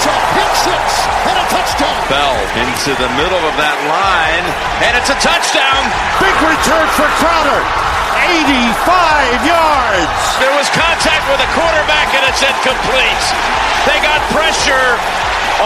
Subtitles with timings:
[0.00, 0.80] It's a pick six
[1.28, 1.92] and a touchdown.
[2.08, 4.46] Bell into the middle of that line,
[4.80, 5.80] and it's a touchdown.
[6.16, 7.60] Big return for Crowder.
[8.16, 10.16] 85 yards.
[10.40, 13.24] There was contact with the quarterback, and it's incomplete.
[13.84, 14.96] They got pressure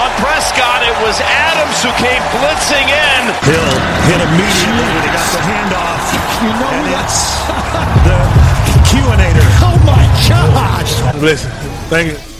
[0.03, 0.83] on Prescott.
[0.83, 3.21] It was Adams who came blitzing in.
[3.47, 3.71] Hill
[4.11, 6.03] hit immediately when he got the handoff.
[6.43, 8.11] You know and that's it's
[8.75, 9.47] the Q-inator.
[9.63, 11.23] oh my gosh.
[11.23, 11.55] Listen,
[11.87, 12.34] thank you.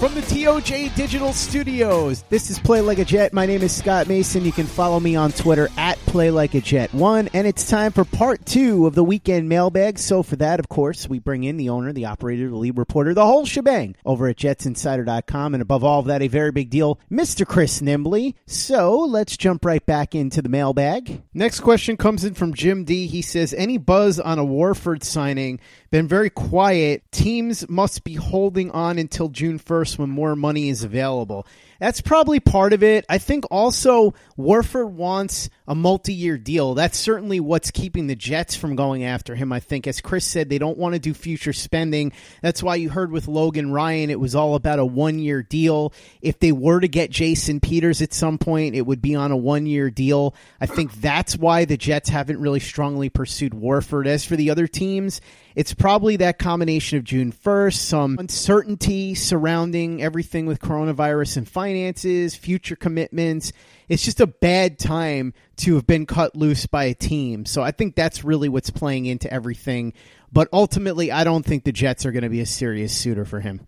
[0.00, 3.32] From the TOJ Digital Studios, this is Play Like a Jet.
[3.32, 4.44] My name is Scott Mason.
[4.44, 7.92] You can follow me on Twitter at Play Like a Jet One, and it's time
[7.92, 9.98] for part two of the weekend mailbag.
[9.98, 13.14] So for that, of course, we bring in the owner, the operator, the lead reporter,
[13.14, 17.00] the whole shebang over at JetsInsider.com, and above all of that, a very big deal,
[17.10, 17.46] Mr.
[17.46, 18.34] Chris Nimbley.
[18.44, 21.22] So let's jump right back into the mailbag.
[21.32, 23.06] Next question comes in from Jim D.
[23.06, 25.58] He says, "Any buzz on a Warford signing?"
[25.90, 27.02] Been very quiet.
[27.12, 31.46] Teams must be holding on until June 1st when more money is available.
[31.78, 33.04] That's probably part of it.
[33.08, 36.74] I think also Warford wants a multi year deal.
[36.74, 39.52] That's certainly what's keeping the Jets from going after him.
[39.52, 42.12] I think, as Chris said, they don't want to do future spending.
[42.42, 45.92] That's why you heard with Logan Ryan, it was all about a one year deal.
[46.22, 49.36] If they were to get Jason Peters at some point, it would be on a
[49.36, 50.34] one year deal.
[50.60, 54.06] I think that's why the Jets haven't really strongly pursued Warford.
[54.06, 55.20] As for the other teams,
[55.54, 62.36] it's probably that combination of June 1st, some uncertainty surrounding everything with coronavirus and finances,
[62.36, 63.52] future commitments.
[63.88, 67.44] It's just a bad time to have been cut loose by a team.
[67.44, 69.92] So I think that's really what's playing into everything.
[70.30, 73.40] But ultimately, I don't think the Jets are going to be a serious suitor for
[73.40, 73.66] him.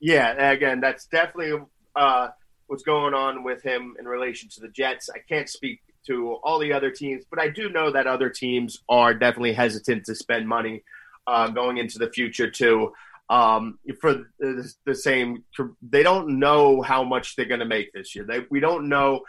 [0.00, 1.60] Yeah, again, that's definitely
[1.94, 2.28] uh,
[2.68, 5.10] what's going on with him in relation to the Jets.
[5.14, 8.78] I can't speak to all the other teams, but I do know that other teams
[8.88, 10.84] are definitely hesitant to spend money
[11.26, 12.92] uh, going into the future too.
[13.28, 15.44] Um, for the, same,
[15.82, 18.24] they don't know how much they're going to make this year.
[18.24, 19.22] They, we don't know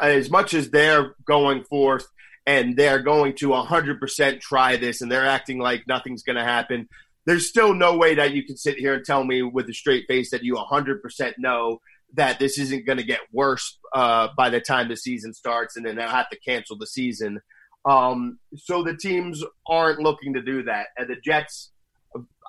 [0.00, 2.06] as much as they're going forth
[2.46, 6.88] and they're going to 100% try this and they're acting like nothing's going to happen.
[7.26, 10.06] There's still no way that you can sit here and tell me with a straight
[10.08, 11.80] face that you 100% know
[12.14, 15.86] that this isn't going to get worse uh, by the time the season starts and
[15.86, 17.40] then they'll have to cancel the season.
[17.84, 20.88] Um, so the teams aren't looking to do that.
[20.96, 21.71] And the Jets,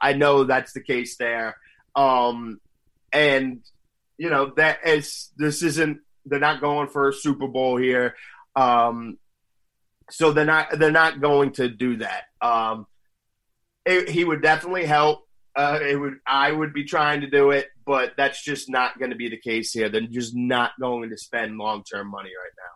[0.02, 1.56] I know that's the case there.
[1.96, 2.60] Um,
[3.12, 3.62] and,
[4.18, 8.16] you know, that is, this isn't, they're not going for a Super Bowl here.
[8.56, 9.18] Um,
[10.10, 12.24] so they're not, they're not going to do that.
[12.42, 12.88] Um,
[13.86, 15.28] it, he would definitely help.
[15.56, 19.12] Uh, it would, I would be trying to do it, but that's just not going
[19.12, 19.90] to be the case here.
[19.90, 22.73] They're just not going to spend long term money right now.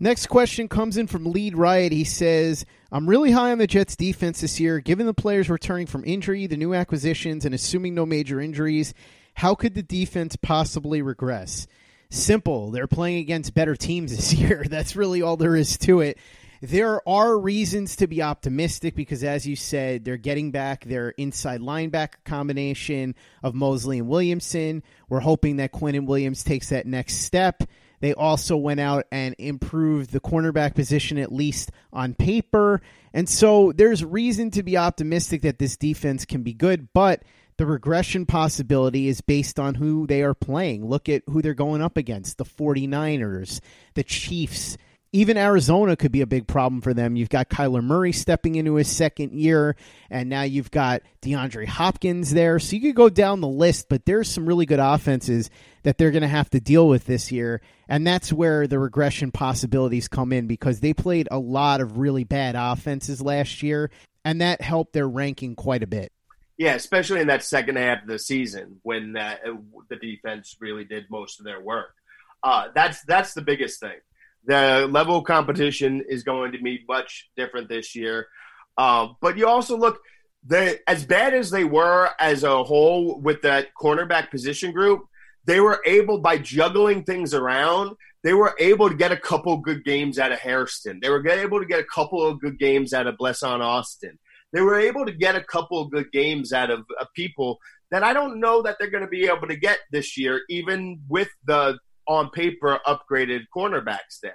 [0.00, 1.92] Next question comes in from Lead Riot.
[1.92, 4.78] He says, I'm really high on the Jets defense this year.
[4.78, 8.94] Given the players returning from injury, the new acquisitions, and assuming no major injuries,
[9.34, 11.66] how could the defense possibly regress?
[12.10, 12.70] Simple.
[12.70, 14.64] They're playing against better teams this year.
[14.68, 16.18] That's really all there is to it.
[16.60, 21.60] There are reasons to be optimistic because, as you said, they're getting back their inside
[21.60, 24.82] linebacker combination of Mosley and Williamson.
[25.08, 27.62] We're hoping that Quinnen Williams takes that next step.
[28.00, 32.80] They also went out and improved the cornerback position, at least on paper.
[33.12, 37.22] And so there's reason to be optimistic that this defense can be good, but
[37.56, 40.86] the regression possibility is based on who they are playing.
[40.86, 43.60] Look at who they're going up against the 49ers,
[43.94, 44.78] the Chiefs,
[45.12, 47.16] even Arizona could be a big problem for them.
[47.16, 49.74] You've got Kyler Murray stepping into his second year,
[50.10, 52.58] and now you've got DeAndre Hopkins there.
[52.58, 55.48] So you could go down the list, but there's some really good offenses
[55.82, 57.62] that they're going to have to deal with this year.
[57.88, 62.24] And that's where the regression possibilities come in because they played a lot of really
[62.24, 63.90] bad offenses last year,
[64.26, 66.12] and that helped their ranking quite a bit.
[66.58, 69.36] Yeah, especially in that second half of the season when uh,
[69.88, 71.94] the defense really did most of their work.
[72.42, 73.96] Uh, that's that's the biggest thing
[74.48, 78.26] the level of competition is going to be much different this year.
[78.76, 80.00] Uh, but you also look
[80.44, 85.02] they as bad as they were as a whole with that cornerback position group,
[85.44, 87.94] they were able by juggling things around.
[88.24, 90.98] They were able to get a couple good games out of Hairston.
[91.00, 94.18] They were able to get a couple of good games out of Blessuan Austin.
[94.52, 97.58] They were able to get a couple of good games out of, of people
[97.90, 101.00] that I don't know that they're going to be able to get this year, even
[101.08, 101.78] with the
[102.08, 104.32] on paper upgraded cornerbacks there.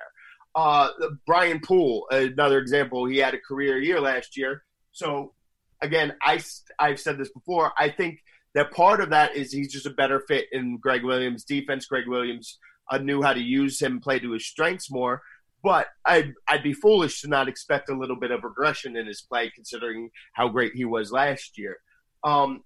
[0.55, 0.89] Uh,
[1.25, 4.63] Brian Poole, another example, he had a career year last year.
[4.91, 5.33] So
[5.81, 6.41] again, I
[6.79, 7.71] I've said this before.
[7.77, 8.19] I think
[8.53, 11.87] that part of that is he's just a better fit in Gregg Williams' defense.
[11.87, 12.59] Gregg Williams
[12.91, 15.21] uh, knew how to use him, play to his strengths more.
[15.63, 19.21] But I'd, I'd be foolish to not expect a little bit of regression in his
[19.21, 21.77] play, considering how great he was last year.
[22.23, 22.63] Um,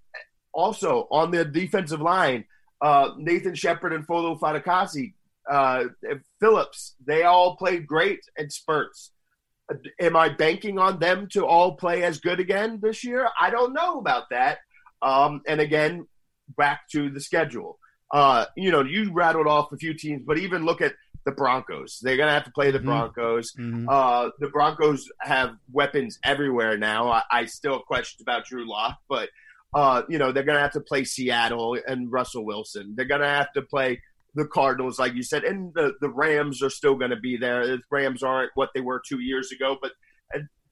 [0.51, 2.45] also, on the defensive line,
[2.81, 5.13] uh, Nathan Shepherd and Foley Fatukasi,
[5.50, 5.85] uh,
[6.39, 9.12] Phillips, they all played great in spurts.
[10.00, 13.27] Am I banking on them to all play as good again this year?
[13.39, 14.59] I don't know about that.
[15.01, 16.07] Um, and again,
[16.57, 17.77] back to the schedule.
[18.12, 20.94] Uh, you know, you rattled off a few teams, but even look at
[21.25, 22.00] the Broncos.
[22.01, 22.88] They're going to have to play the mm-hmm.
[22.88, 23.51] Broncos.
[23.53, 23.89] Mm-hmm.
[23.89, 27.09] Uh, the Broncos have weapons everywhere now.
[27.09, 29.29] I, I still have questions about Drew Lock, but
[29.73, 32.93] uh, you know they're going to have to play Seattle and Russell Wilson.
[32.95, 34.01] They're going to have to play
[34.35, 37.65] the Cardinals, like you said, and the the Rams are still going to be there.
[37.67, 39.91] The Rams aren't what they were two years ago, but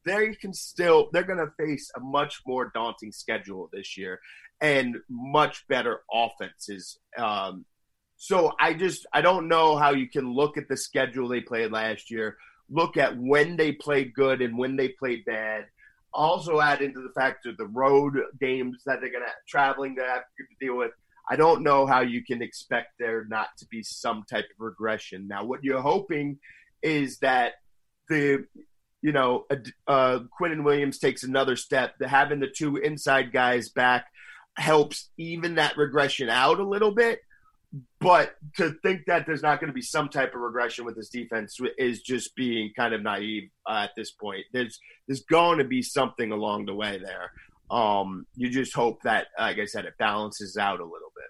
[0.06, 4.20] they can still they're going to face a much more daunting schedule this year
[4.62, 7.00] and much better offenses.
[7.18, 7.66] Um,
[8.16, 11.72] so I just I don't know how you can look at the schedule they played
[11.72, 12.38] last year,
[12.70, 15.66] look at when they played good and when they played bad.
[16.16, 20.24] Also add into the fact of the road games that they're gonna traveling to have
[20.38, 20.92] to deal with.
[21.30, 25.28] I don't know how you can expect there not to be some type of regression.
[25.28, 26.40] Now, what you're hoping
[26.82, 27.54] is that
[28.10, 28.46] the
[29.06, 29.46] you know,
[29.86, 31.94] uh, Quinnen Williams takes another step.
[32.00, 34.08] The, Having the two inside guys back
[34.58, 37.20] helps even that regression out a little bit.
[38.00, 41.10] But to think that there's not going to be some type of regression with this
[41.10, 44.46] defense is just being kind of naive uh, at this point.
[44.54, 47.32] There's there's going to be something along the way there.
[47.70, 51.26] Um, you just hope that, like I said, it balances out a little bit.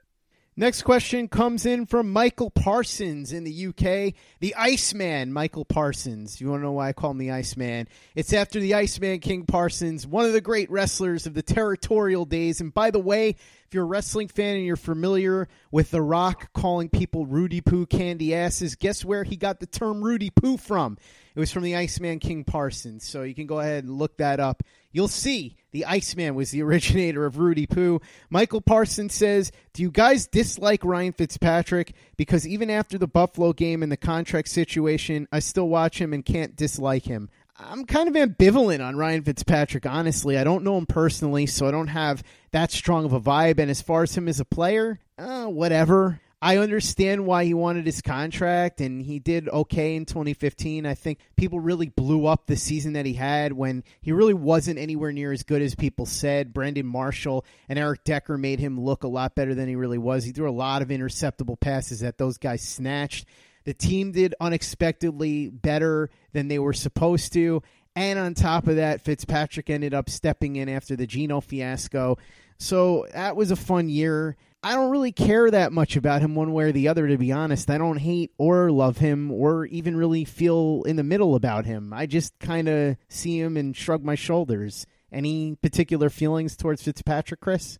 [0.57, 4.13] Next question comes in from Michael Parsons in the UK.
[4.39, 6.39] The Iceman, Michael Parsons.
[6.39, 7.89] You want to know why I call him the Iceman?
[8.15, 12.61] It's after the Iceman King Parsons, one of the great wrestlers of the territorial days.
[12.61, 13.35] And by the way,
[13.75, 18.33] you're a wrestling fan and you're familiar with The Rock calling people Rudy Poo candy
[18.33, 20.97] asses, guess where he got the term Rudy Poo from?
[21.35, 23.05] It was from the Iceman King Parsons.
[23.05, 24.63] So you can go ahead and look that up.
[24.93, 27.99] You'll see the Iceman was the originator of Rudy Poo.
[28.29, 31.93] Michael Parsons says, Do you guys dislike Ryan Fitzpatrick?
[32.15, 36.23] Because even after the Buffalo game and the contract situation, I still watch him and
[36.23, 37.29] can't dislike him.
[37.57, 40.37] I'm kind of ambivalent on Ryan Fitzpatrick, honestly.
[40.37, 42.21] I don't know him personally, so I don't have
[42.51, 43.59] that strong of a vibe.
[43.59, 46.19] And as far as him as a player, uh, whatever.
[46.41, 50.85] I understand why he wanted his contract, and he did okay in 2015.
[50.85, 54.77] I think people really blew up the season that he had when he really wasn't
[54.77, 56.53] anywhere near as good as people said.
[56.53, 60.25] Brandon Marshall and Eric Decker made him look a lot better than he really was.
[60.25, 63.25] He threw a lot of interceptable passes that those guys snatched.
[63.65, 67.61] The team did unexpectedly better than they were supposed to.
[67.95, 72.17] And on top of that, Fitzpatrick ended up stepping in after the Geno fiasco.
[72.57, 74.37] So that was a fun year.
[74.61, 77.31] I don't really care that much about him one way or the other, to be
[77.31, 77.69] honest.
[77.69, 81.93] I don't hate or love him or even really feel in the middle about him.
[81.93, 84.87] I just kind of see him and shrug my shoulders.
[85.11, 87.77] Any particular feelings towards Fitzpatrick, Chris?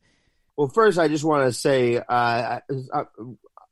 [0.55, 2.59] Well, first, I just want to say uh,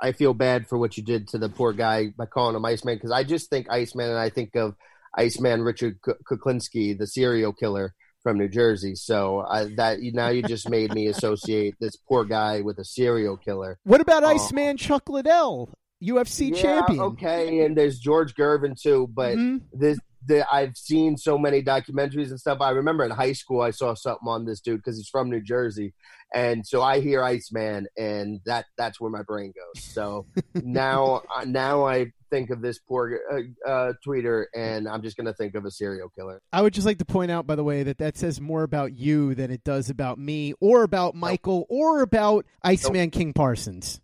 [0.01, 2.95] I, feel bad for what you did to the poor guy by calling him Iceman
[2.95, 4.75] because I just think Iceman and I think of
[5.17, 8.95] Iceman Richard Kuklinski, the serial killer from New Jersey.
[8.95, 13.37] So I, that now you just made me associate this poor guy with a serial
[13.37, 13.77] killer.
[13.83, 15.69] What about uh, Iceman Chuck Liddell,
[16.01, 16.99] UFC yeah, champion?
[17.01, 19.07] Okay, and there's George Gervin too.
[19.13, 19.57] But mm-hmm.
[19.73, 22.59] this, the, I've seen so many documentaries and stuff.
[22.61, 25.41] I remember in high school I saw something on this dude because he's from New
[25.41, 25.93] Jersey,
[26.33, 29.83] and so I hear Iceman, and that that's where my brain goes.
[29.83, 30.25] So
[30.55, 35.33] now now I think of this poor uh, uh, tweeter, and I'm just going to
[35.33, 36.41] think of a serial killer.
[36.51, 38.93] I would just like to point out, by the way, that that says more about
[38.93, 41.67] you than it does about me, or about Michael, nope.
[41.69, 43.11] or about Iceman nope.
[43.11, 44.01] King Parsons.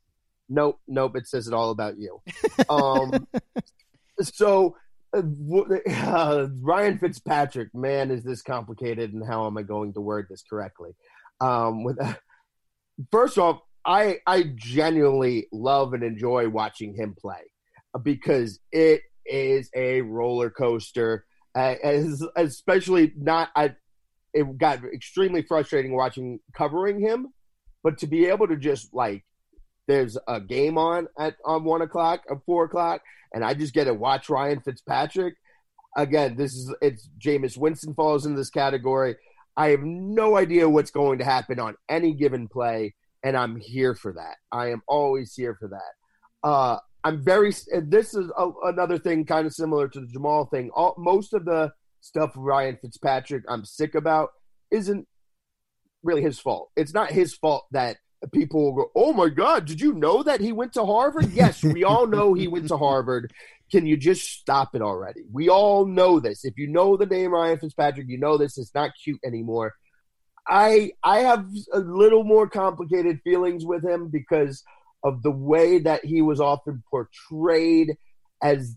[0.47, 1.15] Nope, nope.
[1.15, 2.21] It says it all about you.
[2.69, 3.27] Um,
[4.21, 4.75] so.
[5.89, 10.43] Uh, Ryan Fitzpatrick, man, is this complicated, and how am I going to word this
[10.47, 10.91] correctly?
[11.41, 11.97] Um, with
[13.11, 17.41] first off, I I genuinely love and enjoy watching him play
[18.03, 21.25] because it is a roller coaster.
[21.55, 23.75] Uh, as, especially not, I,
[24.33, 27.33] it got extremely frustrating watching covering him,
[27.83, 29.25] but to be able to just like,
[29.87, 33.01] there's a game on at on one o'clock or four o'clock,
[33.33, 35.35] and I just get to watch Ryan Fitzpatrick.
[35.95, 39.15] Again, this is it's Jameis Winston falls in this category.
[39.57, 43.95] I have no idea what's going to happen on any given play, and I'm here
[43.95, 44.37] for that.
[44.51, 46.47] I am always here for that.
[46.47, 47.53] Uh, I'm very.
[47.81, 50.69] This is a, another thing, kind of similar to the Jamal thing.
[50.73, 54.29] All, most of the stuff Ryan Fitzpatrick I'm sick about
[54.71, 55.07] isn't
[56.03, 56.71] really his fault.
[56.75, 60.41] It's not his fault that people will go, "Oh my God, did you know that
[60.41, 63.33] he went to Harvard?" Yes, we all know he went to Harvard.
[63.71, 65.21] Can you just stop it already?
[65.31, 66.43] We all know this.
[66.43, 68.57] If you know the name Ryan Fitzpatrick, you know this.
[68.57, 69.73] It's not cute anymore.
[70.47, 74.63] I I have a little more complicated feelings with him because
[75.03, 77.95] of the way that he was often portrayed
[78.41, 78.75] as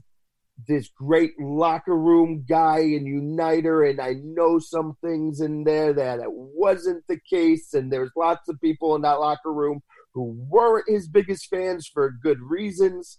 [0.67, 6.21] this great locker room guy and uniter and i know some things in there that
[6.21, 9.83] it wasn't the case and there's lots of people in that locker room
[10.15, 13.19] who weren't his biggest fans for good reasons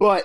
[0.00, 0.24] but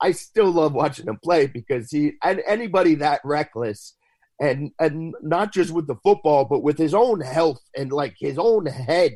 [0.00, 3.94] i still love watching him play because he and anybody that reckless
[4.40, 8.38] and and not just with the football but with his own health and like his
[8.38, 9.12] own head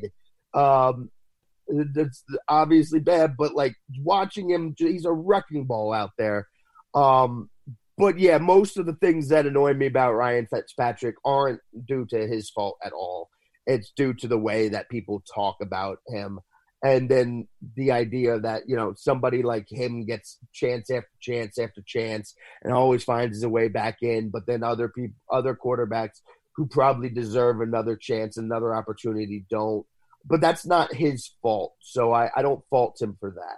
[0.53, 1.09] um
[1.67, 6.47] that's obviously bad, but like watching him, he's a wrecking ball out there.
[6.93, 7.49] Um,
[7.97, 12.27] but yeah, most of the things that annoy me about Ryan Fitzpatrick aren't due to
[12.27, 13.29] his fault at all.
[13.65, 16.39] It's due to the way that people talk about him.
[16.83, 17.47] And then
[17.77, 22.73] the idea that, you know, somebody like him gets chance after chance after chance and
[22.73, 26.19] always finds his way back in, but then other people, other quarterbacks
[26.57, 29.85] who probably deserve another chance, another opportunity don't
[30.25, 31.75] but that's not his fault.
[31.81, 33.57] So I, I don't fault him for that.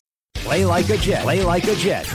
[0.43, 1.21] Play like a Jet.
[1.21, 2.07] Play like a Jet.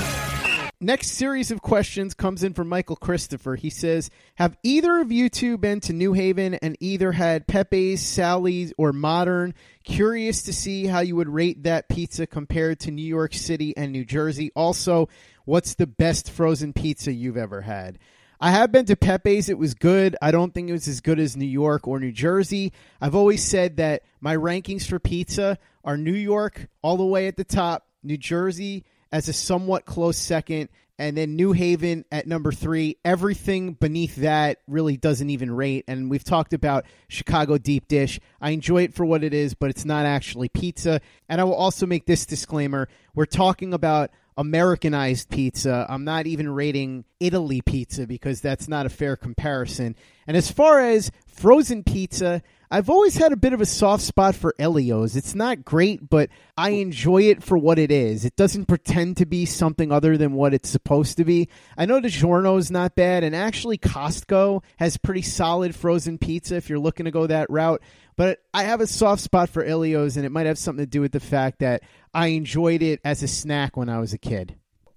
[0.81, 3.55] Next series of questions comes in from Michael Christopher.
[3.55, 8.03] He says, Have either of you two been to New Haven and either had Pepe's,
[8.03, 9.55] Sally's, or Modern?
[9.85, 13.93] Curious to see how you would rate that pizza compared to New York City and
[13.93, 14.51] New Jersey.
[14.57, 15.09] Also,
[15.45, 17.97] what's the best frozen pizza you've ever had?
[18.41, 19.49] I have been to Pepe's.
[19.49, 20.17] It was good.
[20.21, 22.73] I don't think it was as good as New York or New Jersey.
[23.01, 27.37] I've always said that my rankings for pizza are New York all the way at
[27.37, 32.53] the top, New Jersey as a somewhat close second, and then New Haven at number
[32.53, 32.97] three.
[33.05, 35.85] Everything beneath that really doesn't even rate.
[35.89, 38.19] And we've talked about Chicago deep dish.
[38.41, 41.01] I enjoy it for what it is, but it's not actually pizza.
[41.29, 45.87] And I will also make this disclaimer we're talking about Americanized pizza.
[45.89, 49.97] I'm not even rating Italy pizza because that's not a fair comparison.
[50.27, 54.35] And as far as frozen pizza, I've always had a bit of a soft spot
[54.35, 55.15] for Ellio's.
[55.15, 58.25] It's not great, but I enjoy it for what it is.
[58.25, 61.49] It doesn't pretend to be something other than what it's supposed to be.
[61.79, 66.69] I know DiGiorno is not bad, and actually Costco has pretty solid frozen pizza if
[66.69, 67.83] you're looking to go that route.
[68.17, 71.03] But I have a soft spot for Ellio's, and it might have something to do
[71.03, 71.83] with the fact that
[72.15, 74.57] I enjoyed it as a snack when I was a kid.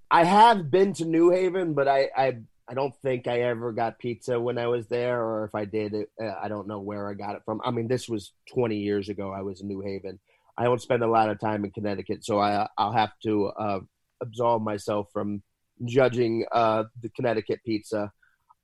[0.09, 2.37] I have been to New Haven, but I, I
[2.69, 5.93] I don't think I ever got pizza when I was there, or if I did,
[5.93, 7.61] it, uh, I don't know where I got it from.
[7.63, 9.31] I mean, this was 20 years ago.
[9.31, 10.19] I was in New Haven.
[10.57, 13.79] I don't spend a lot of time in Connecticut, so I I'll have to uh,
[14.21, 15.43] absolve myself from
[15.85, 18.11] judging uh, the Connecticut pizza.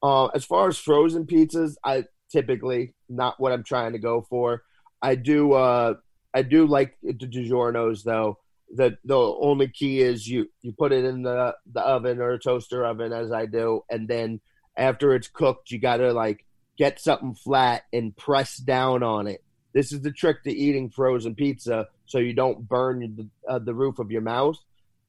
[0.02, 4.64] Uh, as far as frozen pizzas, I typically not what I'm trying to go for.
[5.02, 5.96] I do uh,
[6.34, 8.40] I do like the DiGiorno's though
[8.74, 12.86] the the only key is you you put it in the the oven or toaster
[12.86, 14.42] oven as I do, and then
[14.78, 16.46] after it's cooked, you got to like
[16.78, 19.44] get something flat and press down on it.
[19.74, 23.74] This is the trick to eating frozen pizza, so you don't burn the, uh, the
[23.74, 24.58] roof of your mouth.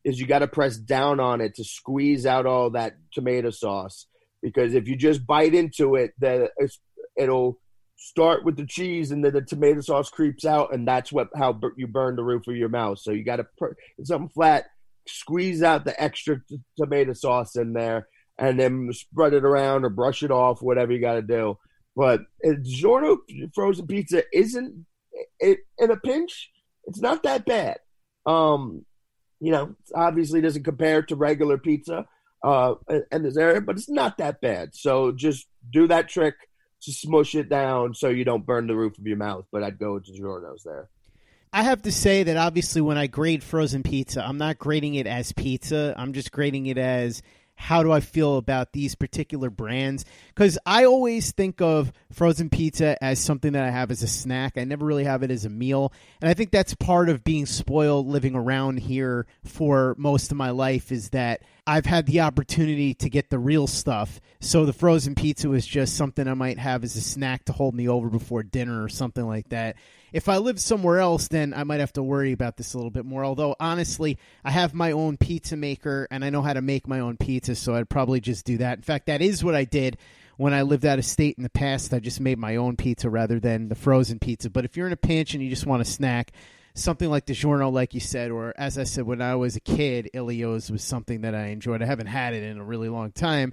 [0.04, 4.06] Is you got to press down on it to squeeze out all that tomato sauce.
[4.40, 6.46] Because if you just bite into it, then
[7.16, 7.58] it'll
[7.96, 11.58] start with the cheese and then the tomato sauce creeps out and that's what how
[11.76, 12.98] you burn the roof of your mouth.
[12.98, 14.66] So you got to put something flat
[15.08, 19.88] squeeze out the extra t- tomato sauce in there and then spread it around or
[19.88, 21.56] brush it off whatever you got to do.
[21.94, 22.20] But
[22.62, 23.18] Giorno
[23.54, 24.86] frozen pizza isn't
[25.40, 26.50] it in a pinch
[26.84, 27.78] it's not that bad.
[28.26, 28.84] Um
[29.40, 32.06] you know obviously doesn't compare to regular pizza
[32.42, 32.74] uh
[33.10, 34.74] and this area but it's not that bad.
[34.74, 36.34] So just do that trick
[36.86, 39.44] to smush it down so you don't burn the roof of your mouth.
[39.52, 40.88] But I'd go to Giorno's there.
[41.52, 45.06] I have to say that obviously when I grade frozen pizza, I'm not grading it
[45.06, 45.94] as pizza.
[45.96, 47.22] I'm just grading it as
[47.56, 50.04] how do I feel about these particular brands?
[50.28, 54.58] Because I always think of frozen pizza as something that I have as a snack.
[54.58, 55.92] I never really have it as a meal.
[56.20, 60.50] And I think that's part of being spoiled living around here for most of my
[60.50, 64.20] life is that I've had the opportunity to get the real stuff.
[64.40, 67.74] So the frozen pizza was just something I might have as a snack to hold
[67.74, 69.76] me over before dinner or something like that.
[70.12, 72.92] If I lived somewhere else, then I might have to worry about this a little
[72.92, 73.24] bit more.
[73.24, 77.00] Although, honestly, I have my own pizza maker and I know how to make my
[77.00, 78.78] own pizza, so I'd probably just do that.
[78.78, 79.98] In fact, that is what I did
[80.36, 81.92] when I lived out of state in the past.
[81.92, 84.50] I just made my own pizza rather than the frozen pizza.
[84.50, 86.30] But if you're in a pinch and you just want a snack,
[86.76, 90.10] something like DiGiorno, like you said, or as I said, when I was a kid,
[90.14, 91.82] Ellio's was something that I enjoyed.
[91.82, 93.52] I haven't had it in a really long time.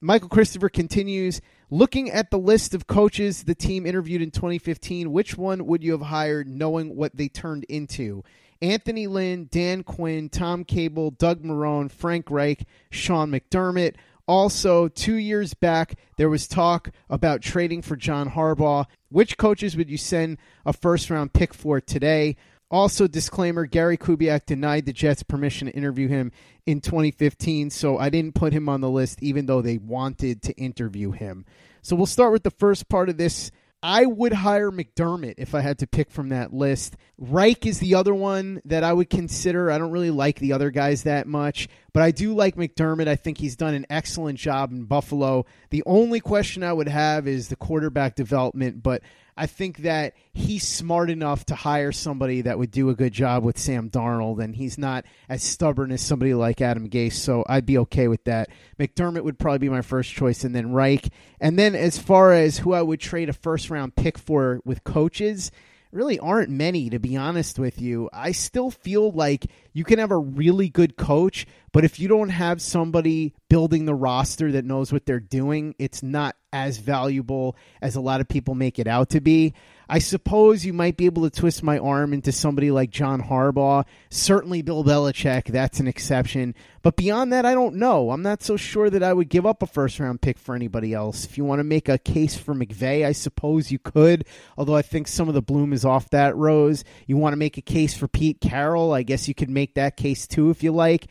[0.00, 5.10] Michael Christopher continues looking at the list of coaches the team interviewed in 2015.
[5.10, 8.22] Which one would you have hired knowing what they turned into?
[8.60, 13.94] Anthony Lynn, Dan Quinn, Tom Cable, Doug Marrone, Frank Reich, Sean McDermott.
[14.28, 18.86] Also, two years back, there was talk about trading for John Harbaugh.
[19.08, 22.36] Which coaches would you send a first round pick for today?
[22.70, 26.32] Also, disclaimer Gary Kubiak denied the Jets permission to interview him
[26.66, 30.52] in 2015, so I didn't put him on the list even though they wanted to
[30.54, 31.44] interview him.
[31.82, 33.52] So we'll start with the first part of this.
[33.82, 36.96] I would hire McDermott if I had to pick from that list.
[37.18, 39.70] Reich is the other one that I would consider.
[39.70, 43.06] I don't really like the other guys that much, but I do like McDermott.
[43.06, 45.46] I think he's done an excellent job in Buffalo.
[45.70, 49.02] The only question I would have is the quarterback development, but
[49.36, 53.44] I think that he's smart enough to hire somebody that would do a good job
[53.44, 57.66] with Sam Darnold, and he's not as stubborn as somebody like Adam Gase, so I'd
[57.66, 58.48] be okay with that.
[58.78, 61.08] McDermott would probably be my first choice, and then Reich.
[61.40, 64.84] And then as far as who I would trade a first round pick for with
[64.84, 65.50] coaches,
[65.96, 68.08] really aren't many, to be honest with you.
[68.12, 72.28] I still feel like you can have a really good coach, but if you don't
[72.28, 77.96] have somebody building the roster that knows what they're doing, it's not as valuable as
[77.96, 79.54] a lot of people make it out to be.
[79.88, 83.84] I suppose you might be able to twist my arm into somebody like John Harbaugh.
[84.10, 86.54] Certainly Bill Belichick, that's an exception.
[86.82, 88.10] But beyond that, I don't know.
[88.10, 90.92] I'm not so sure that I would give up a first round pick for anybody
[90.92, 91.24] else.
[91.24, 94.26] If you want to make a case for McVay, I suppose you could,
[94.58, 96.82] although I think some of the bloom is off that rose.
[97.06, 99.96] You want to make a case for Pete Carroll, I guess you could make that
[99.96, 101.06] case too if you like.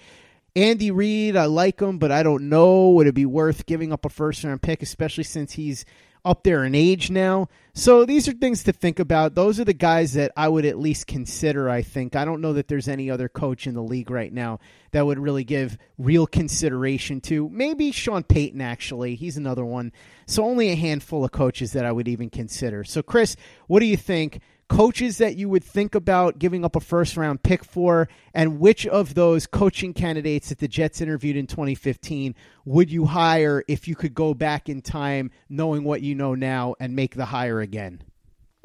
[0.58, 2.90] Andy Reid, I like him, but I don't know.
[2.92, 5.84] Would it be worth giving up a first round pick, especially since he's
[6.26, 7.48] up there in age now.
[7.74, 9.36] So these are things to think about.
[9.36, 12.16] Those are the guys that I would at least consider, I think.
[12.16, 14.60] I don't know that there's any other coach in the league right now
[14.92, 17.48] that would really give real consideration to.
[17.50, 19.16] Maybe Sean Payton, actually.
[19.16, 19.92] He's another one.
[20.26, 22.84] So only a handful of coaches that I would even consider.
[22.84, 23.36] So, Chris,
[23.68, 24.40] what do you think?
[24.68, 28.88] Coaches that you would think about giving up a first round pick for, and which
[28.88, 33.96] of those coaching candidates that the Jets interviewed in 2015 would you hire if you
[33.96, 38.02] could go back in time, knowing what you know now, and make the hire again?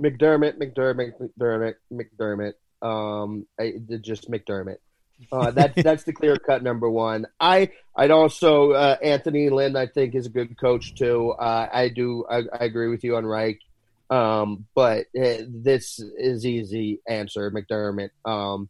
[0.01, 2.53] McDermott, McDermott, McDermott, McDermott.
[2.83, 4.79] Um, I, just McDermott.
[5.31, 7.27] Uh, that's that's the clear cut number one.
[7.39, 9.77] I I'd also uh, Anthony Lynn.
[9.77, 11.33] I think is a good coach too.
[11.33, 12.25] Uh, I do.
[12.31, 13.61] I, I, agree with you on Reich.
[14.11, 18.11] Um, but uh, this is easy answer McDermott.
[18.25, 18.69] Um,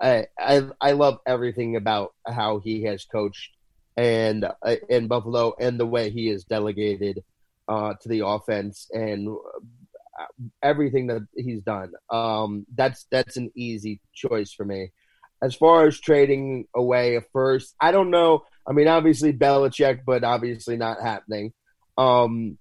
[0.00, 3.50] I, I I love everything about how he has coached
[3.96, 7.22] and uh, in Buffalo and the way he is delegated
[7.68, 9.28] uh, to the offense and
[10.62, 11.92] everything that he's done.
[12.10, 14.92] Um, that's that's an easy choice for me.
[15.42, 18.44] As far as trading away a first, I don't know.
[18.66, 21.52] I mean, obviously Belichick, but obviously not happening.
[21.98, 22.58] Um,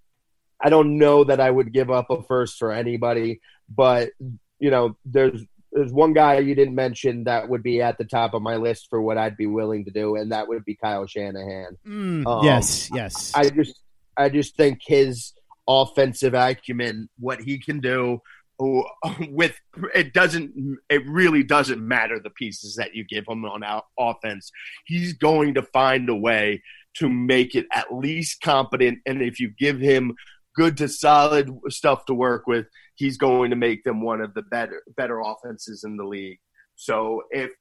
[0.63, 4.11] I don't know that I would give up a first for anybody, but
[4.59, 8.33] you know, there's there's one guy you didn't mention that would be at the top
[8.33, 11.05] of my list for what I'd be willing to do, and that would be Kyle
[11.05, 11.77] Shanahan.
[11.85, 13.31] Mm, um, yes, yes.
[13.35, 13.81] I just
[14.15, 15.33] I just think his
[15.67, 18.21] offensive acumen, what he can do
[19.29, 19.59] with
[19.93, 23.63] it doesn't it really doesn't matter the pieces that you give him on
[23.99, 24.51] offense.
[24.85, 26.61] He's going to find a way
[26.95, 30.13] to make it at least competent and if you give him
[30.55, 34.43] good to solid stuff to work with, he's going to make them one of the
[34.43, 36.39] better better offenses in the league.
[36.75, 37.51] So if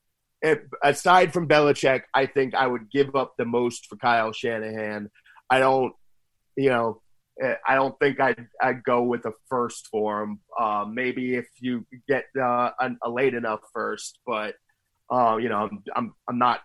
[0.40, 5.10] if aside from Belichick, I think I would give up the most for Kyle Shanahan.
[5.50, 5.92] I don't,
[6.56, 7.02] you know,
[7.40, 10.40] Eh, I don't think I'd, I'd go with a first for him.
[10.58, 14.54] Uh, maybe if you get uh, a, a, late enough first, but
[15.10, 16.60] uh, you know, I'm, I'm I'm not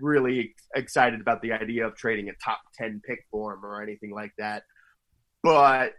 [0.00, 4.12] really excited about the idea of trading a top ten pick for him or anything
[4.12, 4.62] like that.
[5.46, 5.92] But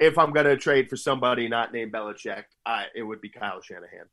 [0.00, 3.60] if I'm going to trade for somebody not named Belichick, I, it would be Kyle
[3.60, 4.06] Shanahan.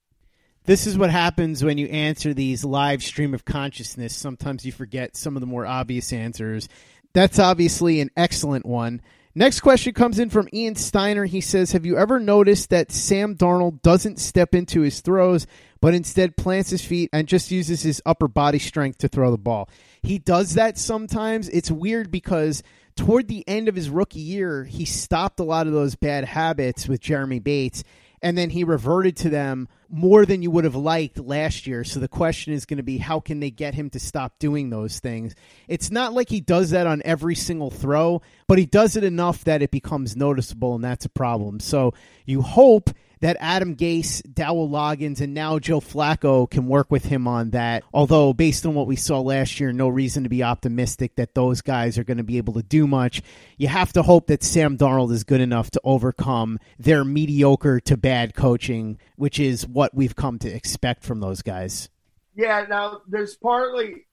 [0.65, 4.13] This is what happens when you answer these live stream of consciousness.
[4.13, 6.67] Sometimes you forget some of the more obvious answers.
[7.13, 9.01] That's obviously an excellent one.
[9.33, 11.23] Next question comes in from Ian Steiner.
[11.23, 15.47] He says, Have you ever noticed that Sam Darnold doesn't step into his throws,
[15.79, 19.37] but instead plants his feet and just uses his upper body strength to throw the
[19.37, 19.69] ball?
[20.03, 21.47] He does that sometimes.
[21.47, 22.61] It's weird because
[22.95, 26.87] toward the end of his rookie year, he stopped a lot of those bad habits
[26.87, 27.83] with Jeremy Bates
[28.25, 31.83] and then he reverted to them more than you would have liked last year.
[31.83, 34.71] So the question is going to be how can they get him to stop doing
[34.71, 35.35] those things?
[35.67, 39.43] It's not like he does that on every single throw, but he does it enough
[39.43, 41.59] that it becomes noticeable, and that's a problem.
[41.59, 41.93] So
[42.25, 42.89] you hope
[43.21, 47.83] that Adam Gase, Dowell Loggains, and now Joe Flacco can work with him on that.
[47.93, 51.61] Although, based on what we saw last year, no reason to be optimistic that those
[51.61, 53.21] guys are going to be able to do much.
[53.57, 57.97] You have to hope that Sam Darnold is good enough to overcome their mediocre to
[57.97, 61.89] bad coaching, which is what we've come to expect from those guys.
[62.35, 64.07] Yeah, now there's partly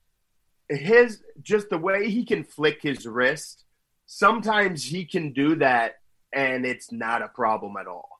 [0.69, 3.65] his just the way he can flick his wrist.
[4.05, 5.95] Sometimes he can do that
[6.33, 8.12] and it's not a problem at all.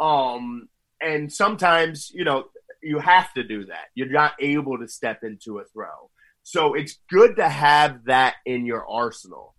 [0.00, 0.68] Um,
[1.00, 2.46] and sometimes, you know,
[2.82, 3.86] you have to do that.
[3.94, 6.10] You're not able to step into a throw.
[6.42, 9.54] So it's good to have that in your arsenal.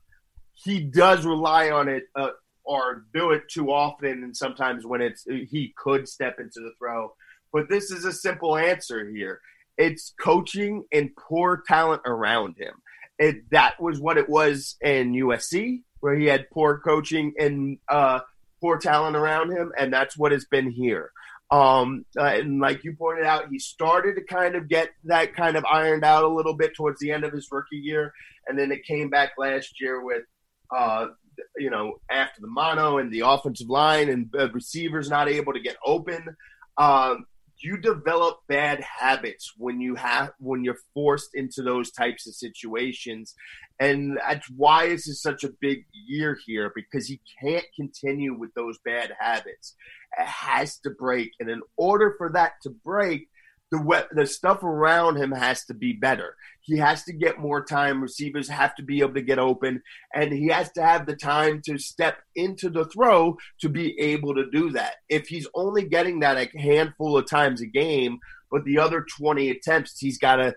[0.54, 2.30] He does rely on it uh,
[2.64, 7.14] or do it too often, and sometimes when it's he could step into the throw.
[7.54, 9.40] But this is a simple answer here.
[9.78, 12.74] It's coaching and poor talent around him.
[13.18, 18.20] It, that was what it was in USC, where he had poor coaching and uh,
[18.62, 21.12] poor talent around him, and that's what has been here.
[21.52, 25.56] Um, uh, and like you pointed out, he started to kind of get that kind
[25.56, 28.14] of ironed out a little bit towards the end of his rookie year,
[28.48, 30.24] and then it came back last year with,
[30.76, 31.08] uh,
[31.58, 35.60] you know, after the mono and the offensive line and uh, receivers not able to
[35.60, 36.36] get open.
[36.78, 37.26] Um,
[37.62, 43.36] you develop bad habits when you have when you're forced into those types of situations.
[43.80, 48.54] And that's why this is such a big year here because he can't continue with
[48.54, 49.76] those bad habits.
[50.18, 51.32] It has to break.
[51.40, 53.29] And in order for that to break
[53.72, 56.36] the the stuff around him has to be better.
[56.62, 58.02] He has to get more time.
[58.02, 59.82] Receivers have to be able to get open,
[60.14, 64.36] and he has to have the time to step into the throw to be able
[64.36, 64.96] to do that.
[65.08, 68.20] If he's only getting that a handful of times a game,
[68.52, 70.56] but the other twenty attempts he's got to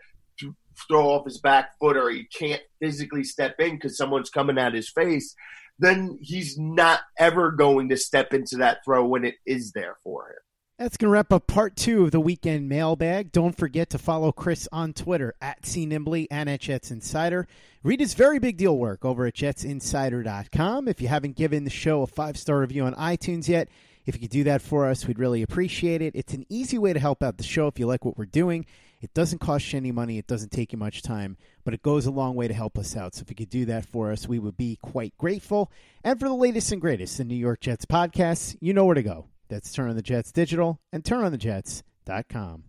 [0.89, 4.75] throw off his back foot or he can't physically step in because someone's coming at
[4.75, 5.35] his face,
[5.79, 10.31] then he's not ever going to step into that throw when it is there for
[10.31, 10.52] him.
[10.79, 13.31] That's going to wrap up part two of the weekend mailbag.
[13.31, 17.47] Don't forget to follow Chris on Twitter at CNimbley and at Jets Insider.
[17.83, 20.89] Read his very big deal work over at jetsinsider.com.
[20.89, 23.69] If you haven't given the show a five star review on iTunes yet,
[24.07, 26.17] if you could do that for us, we'd really appreciate it.
[26.17, 28.65] It's an easy way to help out the show if you like what we're doing.
[29.03, 32.07] It doesn't cost you any money, it doesn't take you much time, but it goes
[32.07, 33.15] a long way to help us out.
[33.15, 35.71] So if you could do that for us, we would be quite grateful.
[36.03, 39.03] And for the latest and greatest in New York Jets podcasts, you know where to
[39.03, 42.65] go That's Turn on the Jets Digital and turnonthejets.com.